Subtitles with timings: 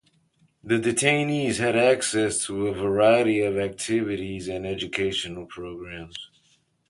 [0.63, 6.15] The detainees had access to a variety of activities and educational programs.